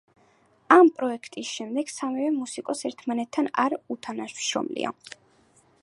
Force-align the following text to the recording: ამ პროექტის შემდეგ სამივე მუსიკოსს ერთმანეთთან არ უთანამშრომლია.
ამ 0.75 0.87
პროექტის 1.01 1.51
შემდეგ 1.57 1.91
სამივე 1.97 2.31
მუსიკოსს 2.37 2.89
ერთმანეთთან 2.91 3.51
არ 3.65 3.77
უთანამშრომლია. 3.97 4.97